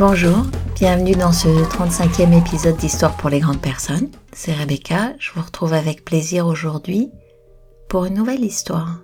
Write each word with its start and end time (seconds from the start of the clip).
Bonjour, 0.00 0.46
bienvenue 0.76 1.12
dans 1.12 1.30
ce 1.30 1.48
35e 1.48 2.32
épisode 2.32 2.78
d'Histoire 2.78 3.14
pour 3.18 3.28
les 3.28 3.40
grandes 3.40 3.60
personnes. 3.60 4.08
C'est 4.32 4.54
Rebecca, 4.54 5.12
je 5.18 5.30
vous 5.32 5.42
retrouve 5.42 5.74
avec 5.74 6.06
plaisir 6.06 6.46
aujourd'hui 6.46 7.10
pour 7.86 8.06
une 8.06 8.14
nouvelle 8.14 8.42
histoire. 8.42 9.00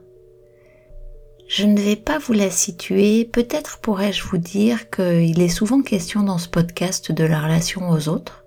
Je 1.48 1.67
ne 1.67 1.79
vais 1.79 1.97
pas 1.97 2.17
vous 2.17 2.33
la 2.33 2.48
situer, 2.48 3.27
peut-être 3.27 3.77
pourrais-je 3.80 4.25
vous 4.25 4.39
dire 4.39 4.89
qu'il 4.89 5.43
est 5.43 5.51
souvent 5.51 5.83
question 5.83 6.23
dans 6.23 6.39
ce 6.39 6.48
podcast 6.48 7.12
de 7.12 7.25
la 7.25 7.42
relation 7.42 7.91
aux 7.91 8.09
autres, 8.09 8.47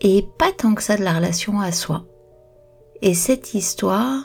et 0.00 0.26
pas 0.40 0.50
tant 0.50 0.74
que 0.74 0.82
ça 0.82 0.96
de 0.96 1.04
la 1.04 1.12
relation 1.12 1.60
à 1.60 1.70
soi. 1.70 2.04
Et 3.00 3.14
cette 3.14 3.54
histoire, 3.54 4.24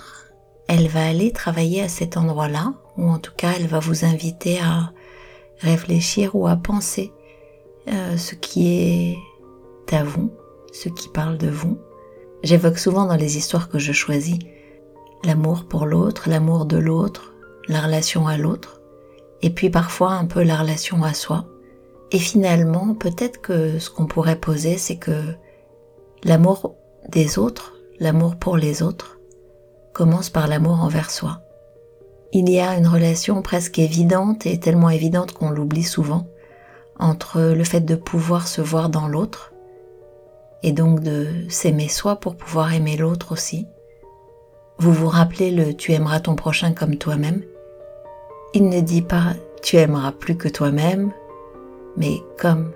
elle 0.67 0.87
va 0.87 1.05
aller 1.05 1.31
travailler 1.31 1.83
à 1.83 1.89
cet 1.89 2.17
endroit-là, 2.17 2.73
ou 2.97 3.07
en 3.07 3.19
tout 3.19 3.33
cas 3.37 3.51
elle 3.55 3.67
va 3.67 3.77
vous 3.77 4.03
inviter 4.03 4.59
à 4.59 4.93
réfléchir 5.59 6.35
ou 6.35 6.47
à 6.47 6.55
penser 6.55 7.11
euh, 7.87 8.17
ce 8.17 8.35
qui 8.35 8.67
est 8.67 9.17
à 9.93 10.03
vous, 10.03 10.31
ce 10.71 10.89
qui 10.89 11.09
parle 11.09 11.37
de 11.37 11.49
vous. 11.49 11.77
J'évoque 12.43 12.77
souvent 12.77 13.05
dans 13.05 13.15
les 13.15 13.37
histoires 13.37 13.69
que 13.69 13.79
je 13.79 13.91
choisis 13.91 14.39
l'amour 15.25 15.65
pour 15.65 15.85
l'autre, 15.85 16.29
l'amour 16.29 16.65
de 16.65 16.77
l'autre, 16.77 17.33
la 17.67 17.81
relation 17.81 18.27
à 18.27 18.37
l'autre, 18.37 18.81
et 19.41 19.49
puis 19.49 19.69
parfois 19.69 20.11
un 20.11 20.25
peu 20.25 20.43
la 20.43 20.57
relation 20.57 21.03
à 21.03 21.13
soi. 21.13 21.45
Et 22.11 22.19
finalement, 22.19 22.95
peut-être 22.95 23.41
que 23.41 23.77
ce 23.79 23.89
qu'on 23.89 24.07
pourrait 24.07 24.39
poser, 24.39 24.77
c'est 24.77 24.97
que 24.97 25.21
l'amour 26.23 26.75
des 27.09 27.37
autres, 27.37 27.75
l'amour 27.99 28.37
pour 28.37 28.57
les 28.57 28.81
autres, 28.81 29.19
commence 29.93 30.29
par 30.29 30.47
l'amour 30.47 30.81
envers 30.81 31.11
soi 31.11 31.41
il 32.31 32.49
y 32.49 32.59
a 32.59 32.77
une 32.77 32.87
relation 32.87 33.41
presque 33.41 33.79
évidente 33.79 34.45
et 34.45 34.59
tellement 34.59 34.89
évidente 34.89 35.33
qu'on 35.33 35.49
l'oublie 35.49 35.83
souvent 35.83 36.27
entre 36.99 37.41
le 37.41 37.63
fait 37.63 37.81
de 37.81 37.95
pouvoir 37.95 38.47
se 38.47 38.61
voir 38.61 38.89
dans 38.89 39.07
l'autre 39.07 39.53
et 40.61 40.73
donc 40.73 40.99
de 40.99 41.27
s'aimer 41.47 41.87
soi 41.87 42.17
pour 42.17 42.35
pouvoir 42.35 42.73
aimer 42.73 42.97
l'autre 42.97 43.31
aussi. 43.31 43.65
Vous 44.77 44.93
vous 44.93 45.07
rappelez 45.07 45.51
le 45.51 45.73
tu 45.73 45.93
aimeras 45.93 46.19
ton 46.19 46.35
prochain 46.35 46.73
comme 46.73 46.97
toi-même 46.97 47.41
Il 48.53 48.69
ne 48.69 48.81
dit 48.81 49.01
pas 49.01 49.33
tu 49.61 49.77
aimeras 49.77 50.11
plus 50.11 50.37
que 50.37 50.47
toi-même, 50.47 51.11
mais 51.97 52.21
comme 52.37 52.71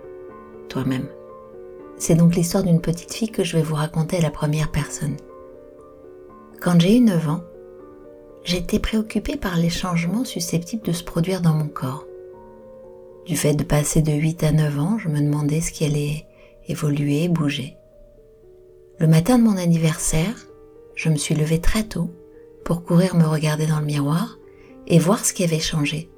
toi-même. 0.67 1.07
C'est 1.97 2.15
donc 2.15 2.35
l'histoire 2.35 2.63
d'une 2.63 2.81
petite 2.81 3.13
fille 3.13 3.31
que 3.31 3.43
je 3.43 3.55
vais 3.55 3.63
vous 3.63 3.75
raconter 3.75 4.17
à 4.17 4.21
la 4.21 4.31
première 4.31 4.71
personne. 4.71 5.15
Quand 6.59 6.79
j'ai 6.79 6.97
eu 6.97 7.01
9 7.01 7.29
ans, 7.29 7.43
j'étais 8.43 8.79
préoccupée 8.79 9.37
par 9.37 9.57
les 9.57 9.69
changements 9.69 10.25
susceptibles 10.25 10.83
de 10.83 10.91
se 10.91 11.03
produire 11.03 11.41
dans 11.41 11.53
mon 11.53 11.67
corps. 11.67 12.05
Du 13.25 13.37
fait 13.37 13.53
de 13.53 13.63
passer 13.63 14.01
de 14.01 14.11
8 14.11 14.43
à 14.43 14.51
9 14.51 14.79
ans, 14.79 14.97
je 14.97 15.07
me 15.07 15.21
demandais 15.21 15.61
ce 15.61 15.71
qui 15.71 15.85
allait 15.85 16.25
évoluer, 16.67 17.29
bouger. 17.29 17.77
Le 18.99 19.07
matin 19.07 19.37
de 19.37 19.43
mon 19.43 19.57
anniversaire, 19.57 20.35
je 20.95 21.09
me 21.09 21.15
suis 21.15 21.35
levée 21.35 21.59
très 21.59 21.83
tôt 21.83 22.09
pour 22.65 22.83
courir 22.83 23.15
me 23.15 23.25
regarder 23.25 23.65
dans 23.65 23.79
le 23.79 23.85
miroir 23.85 24.37
et 24.87 24.99
voir 24.99 25.25
ce 25.25 25.33
qui 25.33 25.43
avait 25.43 25.59
changé. 25.59 26.09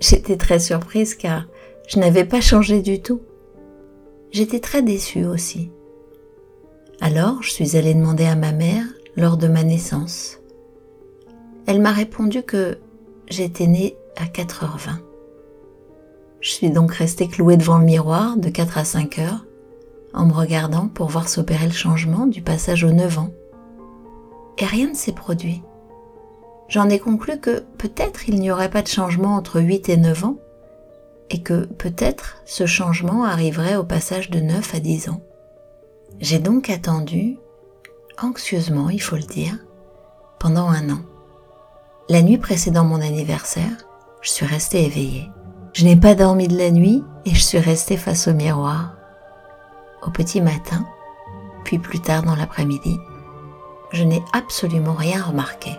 J'étais 0.00 0.36
très 0.36 0.58
surprise 0.58 1.14
car 1.14 1.46
je 1.88 1.98
n'avais 1.98 2.24
pas 2.24 2.40
changé 2.40 2.80
du 2.82 3.02
tout. 3.02 3.20
J'étais 4.30 4.60
très 4.60 4.82
déçue 4.82 5.24
aussi. 5.24 5.70
Alors 7.00 7.42
je 7.42 7.50
suis 7.50 7.76
allée 7.76 7.94
demander 7.94 8.26
à 8.26 8.36
ma 8.36 8.52
mère 8.52 8.84
lors 9.16 9.36
de 9.36 9.48
ma 9.48 9.64
naissance 9.64 10.39
elle 11.66 11.80
m'a 11.80 11.92
répondu 11.92 12.42
que 12.42 12.78
j'étais 13.28 13.66
née 13.66 13.96
à 14.16 14.24
4h20. 14.24 14.98
Je 16.40 16.50
suis 16.50 16.70
donc 16.70 16.92
restée 16.92 17.28
clouée 17.28 17.56
devant 17.56 17.78
le 17.78 17.84
miroir 17.84 18.36
de 18.36 18.48
4 18.48 18.78
à 18.78 18.84
5 18.84 19.18
heures 19.18 19.44
en 20.14 20.26
me 20.26 20.32
regardant 20.32 20.88
pour 20.88 21.08
voir 21.08 21.28
s'opérer 21.28 21.66
le 21.66 21.72
changement 21.72 22.26
du 22.26 22.42
passage 22.42 22.84
aux 22.84 22.92
9 22.92 23.18
ans. 23.18 23.30
Et 24.58 24.64
rien 24.64 24.88
ne 24.88 24.94
s'est 24.94 25.12
produit. 25.12 25.62
J'en 26.68 26.88
ai 26.88 26.98
conclu 26.98 27.38
que 27.38 27.64
peut-être 27.78 28.28
il 28.28 28.40
n'y 28.40 28.50
aurait 28.50 28.70
pas 28.70 28.82
de 28.82 28.88
changement 28.88 29.36
entre 29.36 29.60
8 29.60 29.88
et 29.88 29.96
9 29.96 30.24
ans 30.24 30.36
et 31.30 31.42
que 31.42 31.64
peut-être 31.64 32.38
ce 32.44 32.66
changement 32.66 33.24
arriverait 33.24 33.76
au 33.76 33.84
passage 33.84 34.30
de 34.30 34.40
9 34.40 34.74
à 34.74 34.80
10 34.80 35.10
ans. 35.10 35.20
J'ai 36.20 36.38
donc 36.38 36.70
attendu, 36.70 37.38
anxieusement 38.20 38.90
il 38.90 39.00
faut 39.00 39.16
le 39.16 39.22
dire, 39.22 39.56
pendant 40.38 40.68
un 40.68 40.90
an. 40.90 41.00
La 42.10 42.22
nuit 42.22 42.38
précédant 42.38 42.82
mon 42.82 43.00
anniversaire, 43.00 43.70
je 44.20 44.30
suis 44.30 44.44
restée 44.44 44.84
éveillée. 44.84 45.30
Je 45.72 45.84
n'ai 45.84 45.94
pas 45.94 46.16
dormi 46.16 46.48
de 46.48 46.58
la 46.58 46.72
nuit 46.72 47.04
et 47.24 47.32
je 47.32 47.40
suis 47.40 47.60
restée 47.60 47.96
face 47.96 48.26
au 48.26 48.32
miroir. 48.32 48.96
Au 50.04 50.10
petit 50.10 50.40
matin, 50.40 50.84
puis 51.62 51.78
plus 51.78 52.00
tard 52.00 52.24
dans 52.24 52.34
l'après-midi, 52.34 52.98
je 53.92 54.02
n'ai 54.02 54.20
absolument 54.32 54.94
rien 54.94 55.22
remarqué. 55.22 55.70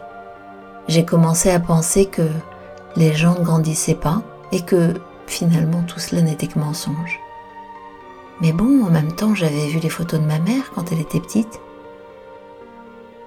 J'ai 0.88 1.03
commencé 1.03 1.50
à 1.50 1.59
penser 1.59 2.06
que 2.06 2.30
les 2.96 3.13
gens 3.13 3.38
ne 3.38 3.44
grandissaient 3.44 3.94
pas 3.94 4.22
et 4.53 4.62
que 4.62 5.02
finalement 5.28 5.84
tout 5.84 6.00
cela 6.00 6.22
n'était 6.22 6.48
que 6.48 6.59
mensonge. 6.59 7.19
Mais 8.40 8.53
bon, 8.53 8.86
en 8.86 8.90
même 8.90 9.12
temps, 9.12 9.36
j'avais 9.36 9.68
vu 9.68 9.80
les 9.80 9.90
photos 9.90 10.22
de 10.22 10.25
ma 10.25 10.40
mère 10.40 10.72
quand 10.74 10.94
elle 10.94 11.02
était 11.02 11.19
petite. 11.19 11.59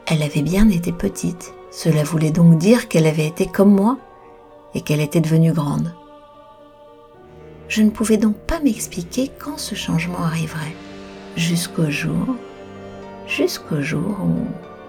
Elle 0.07 0.23
avait 0.23 0.41
bien 0.41 0.71
été 0.71 0.91
petite 0.91 1.53
cela 1.75 2.05
voulait 2.05 2.31
donc 2.31 2.57
dire 2.57 2.89
qu'elle 2.89 3.07
avait 3.07 3.27
été 3.27 3.47
comme 3.47 3.75
moi 3.75 3.99
et 4.75 4.81
qu'elle 4.81 5.01
était 5.01 5.21
devenue 5.21 5.53
grande. 5.53 5.93
Je 7.67 7.83
ne 7.83 7.91
pouvais 7.91 8.17
donc 8.17 8.37
pas 8.37 8.61
m'expliquer 8.61 9.29
quand 9.41 9.59
ce 9.59 9.75
changement 9.75 10.23
arriverait, 10.23 10.77
jusqu'au 11.37 11.91
jour, 11.91 12.37
jusqu'au 13.27 13.81
jour 13.81 14.17
où 14.23 14.47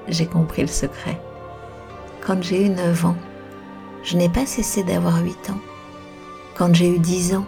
j'ai 0.10 0.28
compris 0.28 0.62
le 0.62 0.68
secret. 0.68 1.20
Quand 2.24 2.44
j'ai 2.44 2.68
eu 2.68 2.70
9 2.70 3.06
ans, 3.06 3.18
je 4.04 4.16
n'ai 4.16 4.30
pas 4.30 4.46
cessé 4.46 4.84
d'avoir 4.84 5.24
8 5.24 5.50
ans. 5.50 5.62
Quand 6.56 6.76
j'ai 6.76 6.90
eu 6.90 7.00
10 7.00 7.36
ans, 7.36 7.46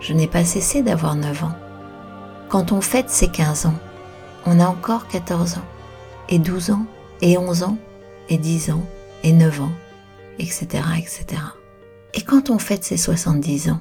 je 0.00 0.14
n'ai 0.14 0.26
pas 0.26 0.44
cessé 0.44 0.82
d'avoir 0.82 1.16
9 1.16 1.44
ans. 1.44 1.54
Quand 2.48 2.72
on 2.72 2.80
fête 2.80 3.10
ses 3.10 3.28
15 3.28 3.66
ans, 3.66 3.78
on 4.46 4.58
a 4.58 4.66
encore 4.66 5.06
14 5.08 5.58
ans, 5.58 5.68
et 6.30 6.38
12 6.38 6.70
ans, 6.70 6.86
et 7.20 7.36
11 7.36 7.62
ans, 7.64 7.76
et 8.28 8.38
10 8.38 8.70
ans, 8.70 8.84
et 9.22 9.32
9 9.32 9.60
ans, 9.62 9.72
etc., 10.38 10.66
etc. 10.98 11.26
Et 12.14 12.22
quand 12.22 12.50
on 12.50 12.58
fête 12.58 12.84
ses 12.84 12.96
70 12.96 13.70
ans, 13.70 13.80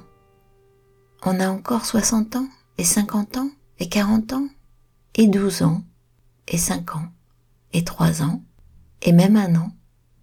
on 1.26 1.40
a 1.40 1.50
encore 1.50 1.86
60 1.86 2.36
ans, 2.36 2.48
et 2.78 2.84
50 2.84 3.38
ans, 3.38 3.50
et 3.80 3.88
40 3.88 4.34
ans, 4.34 4.48
et 5.16 5.28
12 5.28 5.64
ans, 5.64 5.84
et 6.48 6.58
5 6.58 6.96
ans, 6.96 7.08
et 7.74 7.84
3 7.84 8.24
ans, 8.24 8.42
et 9.02 9.12
même 9.12 9.36
un 9.36 9.56
an. 9.56 9.72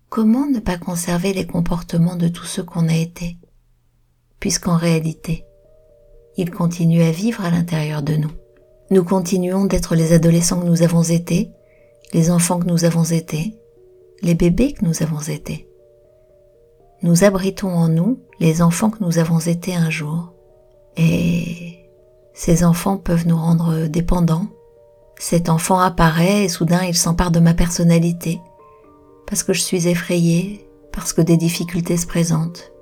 Comment 0.08 0.46
ne 0.46 0.58
pas 0.58 0.76
conserver 0.76 1.32
les 1.32 1.46
comportements 1.46 2.16
de 2.16 2.28
tous 2.28 2.44
ceux 2.44 2.64
qu'on 2.64 2.88
a 2.88 2.96
été, 2.96 3.36
puisqu'en 4.40 4.76
réalité, 4.76 5.44
ils 6.36 6.50
continuent 6.50 7.02
à 7.02 7.12
vivre 7.12 7.44
à 7.44 7.50
l'intérieur 7.50 8.02
de 8.02 8.16
nous. 8.16 8.30
Nous 8.90 9.04
continuons 9.04 9.66
d'être 9.66 9.94
les 9.94 10.12
adolescents 10.12 10.60
que 10.60 10.66
nous 10.66 10.82
avons 10.82 11.02
été, 11.02 11.50
les 12.12 12.30
enfants 12.30 12.58
que 12.58 12.66
nous 12.66 12.84
avons 12.84 13.04
été, 13.04 13.54
les 14.22 14.34
bébés 14.34 14.72
que 14.72 14.84
nous 14.84 15.02
avons 15.02 15.20
été. 15.20 15.68
Nous 17.02 17.24
abritons 17.24 17.70
en 17.70 17.88
nous 17.88 18.20
les 18.40 18.62
enfants 18.62 18.90
que 18.90 19.02
nous 19.02 19.18
avons 19.18 19.38
été 19.38 19.74
un 19.74 19.90
jour. 19.90 20.32
Et 20.96 21.88
ces 22.34 22.64
enfants 22.64 22.98
peuvent 22.98 23.26
nous 23.26 23.36
rendre 23.36 23.86
dépendants. 23.86 24.46
Cet 25.18 25.48
enfant 25.48 25.78
apparaît 25.78 26.44
et 26.44 26.48
soudain 26.48 26.84
il 26.84 26.94
s'empare 26.94 27.30
de 27.30 27.40
ma 27.40 27.54
personnalité. 27.54 28.40
Parce 29.26 29.42
que 29.42 29.52
je 29.52 29.60
suis 29.60 29.88
effrayée, 29.88 30.68
parce 30.92 31.12
que 31.12 31.22
des 31.22 31.36
difficultés 31.36 31.96
se 31.96 32.06
présentent, 32.06 32.72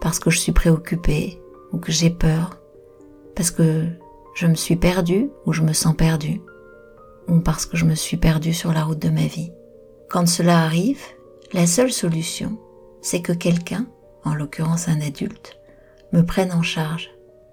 parce 0.00 0.18
que 0.18 0.30
je 0.30 0.38
suis 0.38 0.52
préoccupée 0.52 1.40
ou 1.72 1.78
que 1.78 1.92
j'ai 1.92 2.10
peur, 2.10 2.58
parce 3.36 3.50
que 3.50 3.86
je 4.34 4.46
me 4.46 4.54
suis 4.54 4.76
perdue 4.76 5.30
ou 5.46 5.52
je 5.52 5.62
me 5.62 5.72
sens 5.72 5.94
perdue, 5.94 6.40
ou 7.28 7.40
parce 7.40 7.66
que 7.66 7.76
je 7.76 7.84
me 7.84 7.94
suis 7.94 8.16
perdue 8.16 8.54
sur 8.54 8.72
la 8.72 8.84
route 8.84 8.98
de 8.98 9.10
ma 9.10 9.26
vie. 9.26 9.52
Quand 10.12 10.28
cela 10.28 10.58
arrive, 10.60 11.00
la 11.54 11.66
seule 11.66 11.90
solution, 11.90 12.58
c'est 13.00 13.22
que 13.22 13.32
quelqu'un, 13.32 13.86
en 14.24 14.34
l'occurrence 14.34 14.88
un 14.88 15.00
adulte, 15.00 15.58
me 16.12 16.20
prenne 16.20 16.52
en 16.52 16.60
charge. 16.60 17.08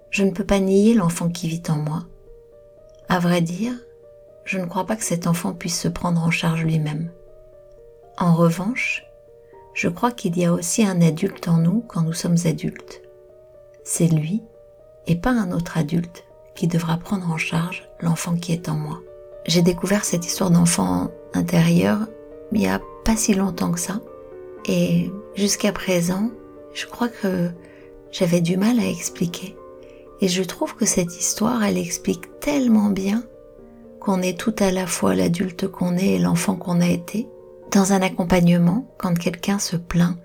Je 0.09 0.25
ne 0.25 0.31
peux 0.31 0.43
pas 0.43 0.59
nier 0.59 0.93
l'enfant 0.93 1.29
qui 1.29 1.47
vit 1.47 1.63
en 1.69 1.77
moi. 1.77 2.03
À 3.07 3.19
vrai 3.19 3.39
dire, 3.39 3.71
je 4.43 4.57
ne 4.57 4.65
crois 4.65 4.85
pas 4.85 4.97
que 4.97 5.05
cet 5.05 5.25
enfant 5.25 5.53
puisse 5.53 5.79
se 5.79 5.87
prendre 5.87 6.21
en 6.21 6.31
charge 6.31 6.65
lui-même. 6.65 7.09
En 8.17 8.35
revanche, 8.35 9.05
je 9.73 9.87
crois 9.87 10.11
qu'il 10.11 10.37
y 10.37 10.43
a 10.43 10.51
aussi 10.51 10.83
un 10.83 11.01
adulte 11.01 11.47
en 11.47 11.59
nous 11.59 11.85
quand 11.87 12.01
nous 12.01 12.11
sommes 12.11 12.39
adultes. 12.43 13.01
C'est 13.85 14.07
lui, 14.07 14.43
et 15.07 15.15
pas 15.15 15.31
un 15.31 15.53
autre 15.53 15.77
adulte, 15.77 16.25
qui 16.55 16.67
devra 16.67 16.97
prendre 16.97 17.31
en 17.31 17.37
charge 17.37 17.87
l'enfant 18.01 18.35
qui 18.35 18.51
est 18.51 18.67
en 18.67 18.75
moi. 18.75 18.99
J'ai 19.45 19.61
découvert 19.61 20.03
cette 20.03 20.25
histoire 20.25 20.51
d'enfant 20.51 21.09
intérieur 21.33 21.99
il 22.51 22.59
n'y 22.59 22.67
a 22.67 22.81
pas 23.05 23.15
si 23.15 23.33
longtemps 23.33 23.71
que 23.71 23.79
ça. 23.79 24.01
Et 24.65 25.11
jusqu'à 25.35 25.71
présent, 25.71 26.31
je 26.73 26.85
crois 26.85 27.09
que 27.09 27.49
j'avais 28.11 28.41
du 28.41 28.57
mal 28.57 28.79
à 28.79 28.87
expliquer. 28.87 29.55
Et 30.21 30.27
je 30.27 30.43
trouve 30.43 30.75
que 30.75 30.85
cette 30.85 31.17
histoire, 31.17 31.63
elle 31.63 31.77
explique 31.77 32.39
tellement 32.39 32.89
bien 32.89 33.23
qu'on 33.99 34.21
est 34.21 34.37
tout 34.37 34.55
à 34.59 34.71
la 34.71 34.87
fois 34.87 35.15
l'adulte 35.15 35.67
qu'on 35.67 35.97
est 35.97 36.15
et 36.15 36.19
l'enfant 36.19 36.55
qu'on 36.55 36.81
a 36.81 36.87
été. 36.87 37.27
Dans 37.71 37.93
un 37.93 38.01
accompagnement, 38.01 38.87
quand 38.97 39.17
quelqu'un 39.17 39.59
se 39.59 39.75
plaint 39.75 40.17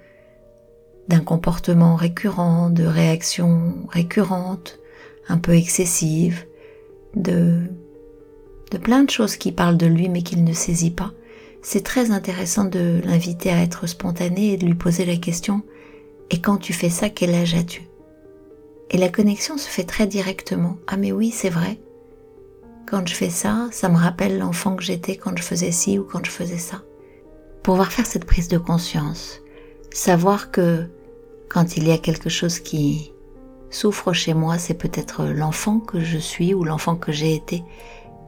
d'un 1.08 1.20
comportement 1.20 1.96
récurrent, 1.96 2.70
de 2.70 2.84
réactions 2.84 3.74
récurrentes, 3.90 4.78
un 5.28 5.38
peu 5.38 5.54
excessives, 5.54 6.44
de, 7.14 7.60
de 8.70 8.78
plein 8.78 9.04
de 9.04 9.10
choses 9.10 9.36
qui 9.36 9.52
parlent 9.52 9.76
de 9.76 9.86
lui 9.86 10.08
mais 10.08 10.22
qu'il 10.22 10.44
ne 10.44 10.52
saisit 10.52 10.90
pas, 10.90 11.12
c'est 11.64 11.82
très 11.82 12.10
intéressant 12.10 12.66
de 12.66 13.00
l'inviter 13.04 13.50
à 13.50 13.62
être 13.62 13.86
spontané 13.86 14.52
et 14.52 14.56
de 14.58 14.66
lui 14.66 14.74
poser 14.74 15.06
la 15.06 15.16
question 15.16 15.62
Et 16.30 16.40
quand 16.40 16.58
tu 16.58 16.74
fais 16.74 16.90
ça, 16.90 17.08
quel 17.08 17.34
âge 17.34 17.54
as-tu? 17.54 17.88
Et 18.90 18.98
la 18.98 19.08
connexion 19.08 19.56
se 19.56 19.68
fait 19.68 19.84
très 19.84 20.06
directement. 20.06 20.76
Ah 20.86 20.98
mais 20.98 21.10
oui, 21.10 21.30
c'est 21.30 21.48
vrai. 21.48 21.80
Quand 22.86 23.08
je 23.08 23.14
fais 23.14 23.30
ça, 23.30 23.68
ça 23.72 23.88
me 23.88 23.96
rappelle 23.96 24.38
l'enfant 24.38 24.76
que 24.76 24.82
j'étais 24.82 25.16
quand 25.16 25.36
je 25.38 25.42
faisais 25.42 25.72
ci 25.72 25.98
ou 25.98 26.04
quand 26.04 26.24
je 26.24 26.30
faisais 26.30 26.58
ça. 26.58 26.82
Pouvoir 27.62 27.90
faire 27.90 28.06
cette 28.06 28.26
prise 28.26 28.48
de 28.48 28.58
conscience, 28.58 29.40
savoir 29.90 30.50
que 30.50 30.84
quand 31.48 31.78
il 31.78 31.88
y 31.88 31.92
a 31.92 31.98
quelque 31.98 32.28
chose 32.28 32.60
qui 32.60 33.10
souffre 33.70 34.12
chez 34.12 34.34
moi, 34.34 34.58
c'est 34.58 34.74
peut-être 34.74 35.24
l'enfant 35.24 35.80
que 35.80 36.00
je 36.00 36.18
suis 36.18 36.52
ou 36.52 36.62
l'enfant 36.62 36.94
que 36.94 37.10
j'ai 37.10 37.34
été, 37.34 37.64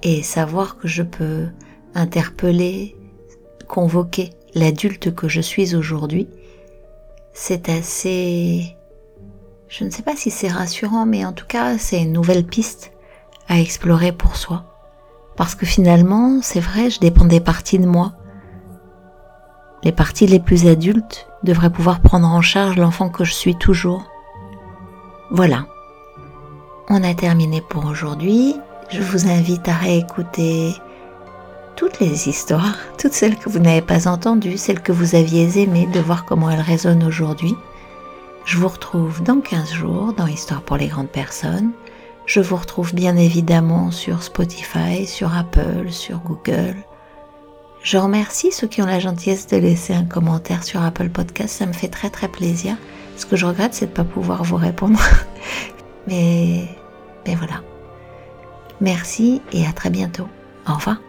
et 0.03 0.23
savoir 0.23 0.79
que 0.79 0.89
je 0.89 1.03
peux 1.03 1.47
interpeller, 1.95 2.97
convoquer 3.67 4.31
l'adulte 4.55 5.15
que 5.15 5.29
je 5.29 5.41
suis 5.41 5.75
aujourd'hui, 5.75 6.29
c'est 7.33 7.69
assez... 7.69 8.77
Je 9.69 9.85
ne 9.85 9.91
sais 9.91 10.03
pas 10.03 10.17
si 10.17 10.31
c'est 10.31 10.49
rassurant, 10.49 11.07
mais 11.07 11.25
en 11.25 11.33
tout 11.33 11.47
cas, 11.47 11.77
c'est 11.77 12.01
une 12.01 12.13
nouvelle 12.13 12.47
piste 12.47 12.93
à 13.49 13.61
explorer 13.61 14.13
pour 14.13 14.37
soi. 14.37 14.65
Parce 15.37 15.55
que 15.55 15.67
finalement, 15.67 16.41
c'est 16.41 16.61
vrai, 16.61 16.89
je 16.89 17.01
dépends 17.01 17.27
des 17.27 17.41
parties 17.41 17.79
de 17.79 17.87
moi. 17.87 18.13
Les 19.83 19.93
parties 19.93 20.27
les 20.27 20.41
plus 20.41 20.67
adultes 20.67 21.29
devraient 21.43 21.71
pouvoir 21.71 22.01
prendre 22.01 22.27
en 22.27 22.41
charge 22.41 22.77
l'enfant 22.77 23.11
que 23.11 23.25
je 23.25 23.35
suis 23.35 23.57
toujours. 23.57 24.05
Voilà. 25.31 25.67
On 26.89 27.03
a 27.03 27.15
terminé 27.15 27.61
pour 27.61 27.85
aujourd'hui. 27.87 28.57
Je 28.89 29.03
vous 29.03 29.29
invite 29.29 29.69
à 29.69 29.75
réécouter 29.75 30.75
toutes 31.77 32.01
les 32.01 32.29
histoires, 32.29 32.77
toutes 32.99 33.13
celles 33.13 33.37
que 33.37 33.49
vous 33.49 33.59
n'avez 33.59 33.83
pas 33.83 34.09
entendues, 34.09 34.57
celles 34.57 34.81
que 34.81 34.93
vous 34.93 35.15
aviez 35.15 35.63
aimées, 35.63 35.87
de 35.93 36.01
voir 36.01 36.25
comment 36.25 36.51
elles 36.51 36.61
résonnent 36.61 37.05
aujourd'hui. 37.05 37.55
Je 38.47 38.57
vous 38.57 38.69
retrouve 38.69 39.23
dans 39.23 39.41
15 39.41 39.73
jours 39.73 40.13
dans 40.15 40.27
Histoire 40.27 40.63
pour 40.63 40.77
les 40.77 40.89
grandes 40.89 41.11
personnes. 41.11 41.73
Je 42.25 42.41
vous 42.41 42.57
retrouve 42.57 42.95
bien 42.95 43.17
évidemment 43.17 43.91
sur 43.91 44.23
Spotify, 44.23 45.07
sur 45.07 45.37
Apple, 45.37 45.91
sur 45.91 46.19
Google. 46.19 46.77
Je 47.83 47.99
remercie 47.99 48.51
ceux 48.51 48.67
qui 48.67 48.83
ont 48.83 48.87
la 48.87 48.99
gentillesse 48.99 49.47
de 49.47 49.59
laisser 49.59 49.95
un 49.95 50.05
commentaire 50.05 50.65
sur 50.65 50.83
Apple 50.83 51.11
Podcast, 51.11 51.57
ça 51.57 51.67
me 51.67 51.73
fait 51.73 51.89
très 51.89 52.11
très 52.11 52.29
plaisir. 52.29 52.77
Ce 53.17 53.27
que 53.27 53.37
je 53.37 53.47
regrette, 53.47 53.75
c'est 53.75 53.87
de 53.87 53.91
ne 53.91 53.97
pas 53.97 54.05
pouvoir 54.05 54.43
vous 54.43 54.57
répondre. 54.57 55.01
mais, 56.09 56.69
mais 57.27 57.35
voilà. 57.35 57.63
Merci 58.81 59.41
et 59.53 59.67
à 59.67 59.73
très 59.73 59.91
bientôt. 59.91 60.29
Au 60.69 60.75
revoir. 60.75 61.06